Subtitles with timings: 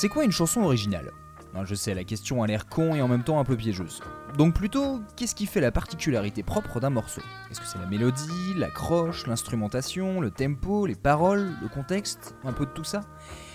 [0.00, 1.12] C'est quoi une chanson originale
[1.64, 4.00] Je sais, la question a l'air con et en même temps un peu piégeuse.
[4.38, 8.54] Donc plutôt, qu'est-ce qui fait la particularité propre d'un morceau Est-ce que c'est la mélodie,
[8.56, 13.02] l'accroche, l'instrumentation, le tempo, les paroles, le contexte, un peu de tout ça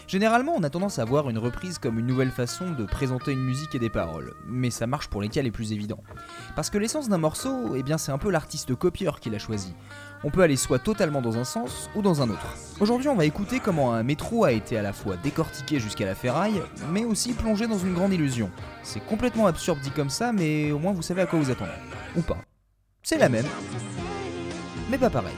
[0.07, 3.43] Généralement, on a tendance à voir une reprise comme une nouvelle façon de présenter une
[3.43, 6.03] musique et des paroles, mais ça marche pour les cas les plus évidents.
[6.55, 9.73] Parce que l'essence d'un morceau, eh bien c'est un peu l'artiste copieur qui l'a choisi.
[10.23, 12.45] On peut aller soit totalement dans un sens ou dans un autre.
[12.79, 16.15] Aujourd'hui, on va écouter comment un métro a été à la fois décortiqué jusqu'à la
[16.15, 16.61] ferraille,
[16.91, 18.51] mais aussi plongé dans une grande illusion.
[18.83, 21.71] C'est complètement absurde dit comme ça, mais au moins vous savez à quoi vous attendre.
[22.15, 22.37] Ou pas.
[23.01, 23.45] C'est la même,
[24.89, 25.35] mais pas pareil.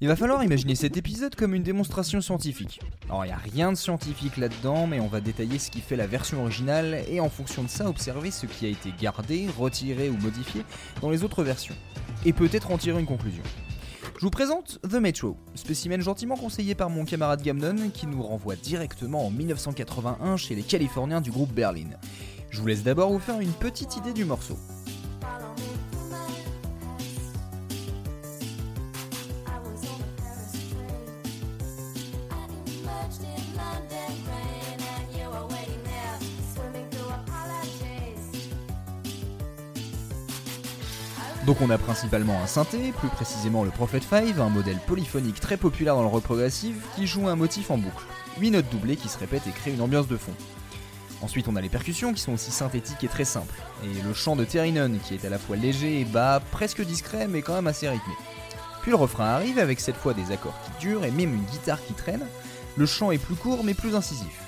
[0.00, 2.80] Il va falloir imaginer cet épisode comme une démonstration scientifique.
[3.08, 5.96] Alors il n'y a rien de scientifique là-dedans, mais on va détailler ce qui fait
[5.96, 10.08] la version originale et en fonction de ça observer ce qui a été gardé, retiré
[10.08, 10.62] ou modifié
[11.02, 11.74] dans les autres versions.
[12.24, 13.42] Et peut-être en tirer une conclusion.
[14.16, 18.54] Je vous présente The Metro, spécimen gentiment conseillé par mon camarade Gamnon qui nous renvoie
[18.54, 21.90] directement en 1981 chez les Californiens du groupe Berlin.
[22.50, 24.56] Je vous laisse d'abord vous faire une petite idée du morceau.
[41.46, 45.56] Donc on a principalement un synthé, plus précisément le Prophet 5, un modèle polyphonique très
[45.56, 46.24] populaire dans le rock
[46.94, 48.04] qui joue un motif en boucle.
[48.38, 50.34] 8 notes doublées qui se répètent et créent une ambiance de fond.
[51.22, 54.36] Ensuite on a les percussions qui sont aussi synthétiques et très simples, et le chant
[54.36, 57.54] de Terry Nunn qui est à la fois léger et bas, presque discret mais quand
[57.54, 58.14] même assez rythmé.
[58.82, 61.82] Puis le refrain arrive avec cette fois des accords qui durent et même une guitare
[61.84, 62.26] qui traîne.
[62.76, 64.47] Le chant est plus court mais plus incisif.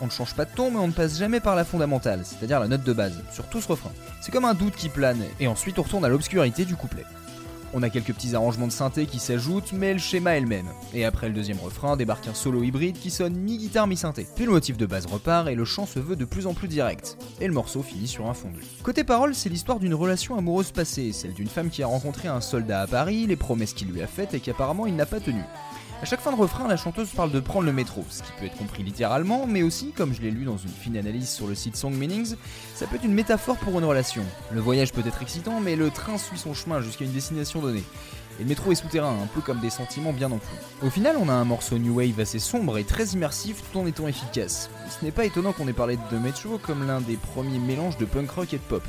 [0.00, 2.60] On ne change pas de ton, mais on ne passe jamais par la fondamentale, c'est-à-dire
[2.60, 3.90] la note de base, sur tout ce refrain.
[4.20, 7.04] C'est comme un doute qui plane, et ensuite on retourne à l'obscurité du couplet.
[7.74, 10.68] On a quelques petits arrangements de synthé qui s'ajoutent, mais le schéma est le même.
[10.94, 14.26] Et après le deuxième refrain, débarque un solo hybride qui sonne mi-guitare mi-synthé.
[14.36, 16.68] Puis le motif de base repart et le chant se veut de plus en plus
[16.68, 17.18] direct.
[17.40, 18.60] Et le morceau finit sur un fondu.
[18.82, 22.40] Côté parole, c'est l'histoire d'une relation amoureuse passée, celle d'une femme qui a rencontré un
[22.40, 25.44] soldat à Paris, les promesses qu'il lui a faites et qu'apparemment il n'a pas tenues.
[26.00, 28.46] À chaque fin de refrain, la chanteuse parle de prendre le métro, ce qui peut
[28.46, 31.56] être compris littéralement, mais aussi, comme je l'ai lu dans une fine analyse sur le
[31.56, 32.36] site Song Meanings,
[32.76, 34.22] ça peut être une métaphore pour une relation.
[34.52, 37.82] Le voyage peut être excitant, mais le train suit son chemin jusqu'à une destination donnée.
[38.38, 40.56] Et le métro est souterrain, un peu comme des sentiments bien enfouis.
[40.84, 43.86] Au final, on a un morceau New Wave assez sombre et très immersif tout en
[43.86, 44.70] étant efficace.
[44.88, 48.04] Ce n'est pas étonnant qu'on ait parlé de Metro comme l'un des premiers mélanges de
[48.04, 48.84] punk rock et de pop.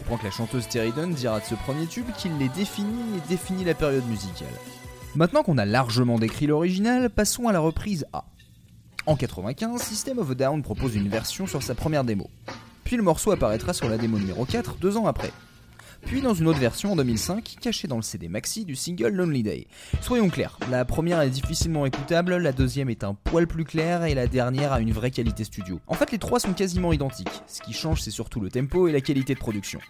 [0.00, 3.18] Au point que la chanteuse Terry Dunn dira de ce premier tube qu'il les définit
[3.18, 4.48] et définit la période musicale.
[5.16, 8.26] Maintenant qu'on a largement décrit l'original, passons à la reprise A.
[9.06, 12.28] En 95, System of a Down propose une version sur sa première démo.
[12.84, 15.32] Puis le morceau apparaîtra sur la démo numéro 4 deux ans après
[16.06, 19.42] puis dans une autre version en 2005, cachée dans le CD maxi du single Lonely
[19.42, 19.66] Day.
[20.00, 24.14] Soyons clairs, la première est difficilement écoutable, la deuxième est un poil plus clair et
[24.14, 25.80] la dernière a une vraie qualité studio.
[25.88, 27.42] En fait, les trois sont quasiment identiques.
[27.48, 29.80] Ce qui change, c'est surtout le tempo et la qualité de production.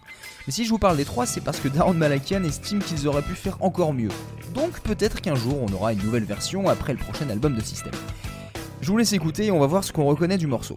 [0.47, 3.21] Mais si je vous parle des trois, c'est parce que Darren Malakian estime qu'ils auraient
[3.21, 4.09] pu faire encore mieux.
[4.57, 7.91] Donc peut-être qu'un jour on aura une nouvelle version après le prochain album de System.
[8.81, 10.75] Je vous laisse écouter et on va voir ce qu'on reconnaît du morceau.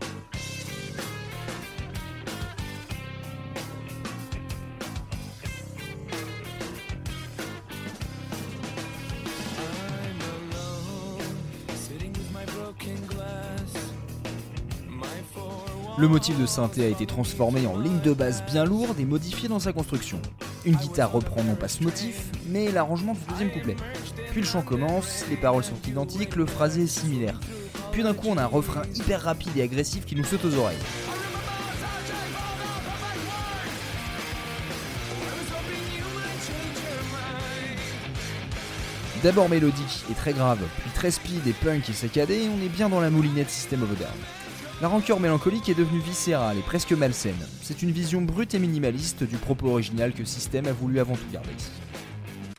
[15.98, 19.48] Le motif de synthé a été transformé en ligne de base bien lourde et modifié
[19.48, 20.20] dans sa construction.
[20.66, 23.76] Une guitare reprend non pas ce motif, mais l'arrangement du deuxième couplet.
[24.30, 27.40] Puis le chant commence, les paroles sont identiques, le phrasé est similaire.
[27.92, 30.54] Puis d'un coup on a un refrain hyper rapide et agressif qui nous saute aux
[30.54, 30.76] oreilles.
[39.22, 42.88] D'abord mélodique et très grave, puis très speed et punk et saccadé, on est bien
[42.88, 43.90] dans la moulinette System of.
[44.80, 47.36] La rancœur mélancolique est devenue viscérale et presque malsaine.
[47.60, 51.30] C'est une vision brute et minimaliste du propos original que System a voulu avant tout
[51.30, 51.50] garder.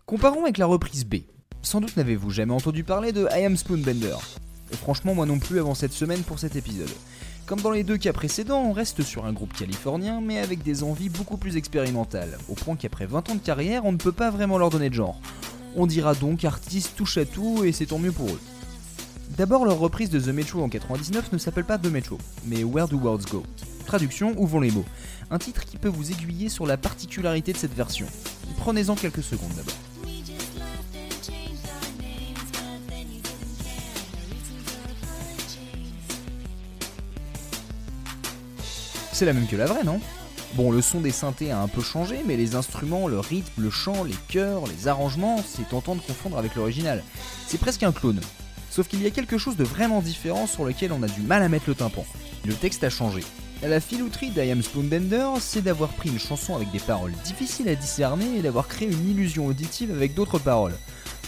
[0.06, 1.16] Comparons avec la reprise B.
[1.64, 4.18] Sans doute n'avez-vous jamais entendu parler de I Am Spoonbender.
[4.72, 6.92] Et franchement, moi non plus avant cette semaine pour cet épisode.
[7.48, 10.84] Comme dans les deux cas précédents, on reste sur un groupe californien, mais avec des
[10.84, 14.30] envies beaucoup plus expérimentales, au point qu'après 20 ans de carrière, on ne peut pas
[14.30, 15.20] vraiment leur donner de genre.
[15.76, 18.40] On dira donc artiste touche à tout et c'est tant mieux pour eux.
[19.38, 22.88] D'abord, leur reprise de The Metro en 99 ne s'appelle pas The Metro, mais Where
[22.88, 23.44] Do Words Go
[23.86, 24.86] Traduction, où vont les mots?
[25.30, 28.08] Un titre qui peut vous aiguiller sur la particularité de cette version.
[28.58, 29.74] Prenez-en quelques secondes d'abord.
[39.14, 40.02] C'est la même que la vraie, non?
[40.56, 43.70] Bon, le son des synthés a un peu changé, mais les instruments, le rythme, le
[43.70, 47.02] chant, les chœurs, les arrangements, c'est tentant de confondre avec l'original.
[47.48, 48.20] C'est presque un clone.
[48.72, 51.44] Sauf qu'il y a quelque chose de vraiment différent sur lequel on a du mal
[51.44, 52.06] à mettre le tympan.
[52.46, 53.22] Le texte a changé.
[53.64, 58.38] La filouterie d'Iam Spoonbender, c'est d'avoir pris une chanson avec des paroles difficiles à discerner
[58.38, 60.74] et d'avoir créé une illusion auditive avec d'autres paroles.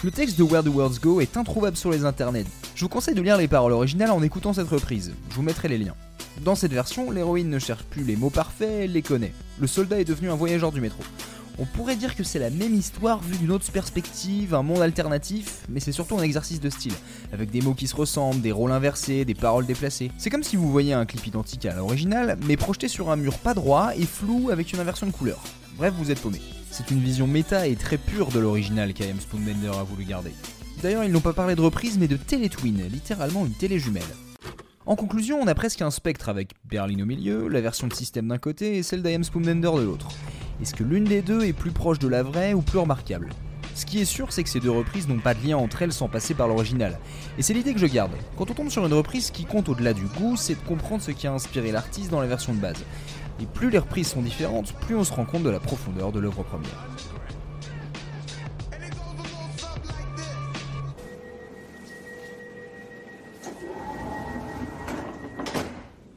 [0.05, 2.45] Le texte de Where the Words Go est introuvable sur les internets.
[2.75, 5.13] Je vous conseille de lire les paroles originales en écoutant cette reprise.
[5.29, 5.95] Je vous mettrai les liens.
[6.45, 9.33] Dans cette version, l'héroïne ne cherche plus les mots parfaits, elle les connaît.
[9.59, 11.03] Le soldat est devenu un voyageur du métro.
[11.59, 15.65] On pourrait dire que c'est la même histoire vue d'une autre perspective, un monde alternatif,
[15.69, 16.93] mais c'est surtout un exercice de style,
[17.31, 20.11] avec des mots qui se ressemblent, des rôles inversés, des paroles déplacées.
[20.17, 23.37] C'est comme si vous voyiez un clip identique à l'original, mais projeté sur un mur
[23.37, 25.43] pas droit et flou avec une inversion de couleur.
[25.77, 26.41] Bref, vous êtes paumé.
[26.71, 29.19] C'est une vision méta et très pure de l'original qu'I.M.
[29.19, 30.31] Spoonbender a voulu garder.
[30.81, 34.01] D'ailleurs, ils n'ont pas parlé de reprise, mais de télétwin, littéralement une télé-jumelle.
[34.87, 38.27] En conclusion, on a presque un spectre avec Berlin au milieu, la version de système
[38.27, 39.23] d'un côté et celle d'I.M.
[39.23, 40.09] Spoonbender de l'autre.
[40.61, 43.29] Est-ce que l'une des deux est plus proche de la vraie ou plus remarquable?
[43.75, 45.93] Ce qui est sûr, c'est que ces deux reprises n'ont pas de lien entre elles
[45.93, 46.99] sans passer par l'original.
[47.39, 48.11] Et c'est l'idée que je garde.
[48.37, 51.01] Quand on tombe sur une reprise, ce qui compte au-delà du goût, c'est de comprendre
[51.01, 52.83] ce qui a inspiré l'artiste dans la version de base.
[53.41, 56.19] Et plus les reprises sont différentes, plus on se rend compte de la profondeur de
[56.19, 56.87] l'œuvre première.